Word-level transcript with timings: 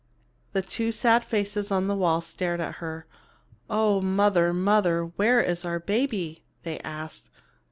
The 0.53 0.63
two 0.63 0.91
sad 0.91 1.23
faces 1.23 1.71
on 1.71 1.85
the 1.85 1.93
wall 1.95 2.21
stared 2.21 2.59
at 2.59 2.77
her. 2.77 3.05
"Oh, 3.69 4.01
mother, 4.01 4.51
mother, 4.51 5.03
where 5.03 5.39
is 5.41 5.63
our 5.63 5.77
baby?" 5.77 6.43
they 6.63 6.79
asked. 6.79 7.29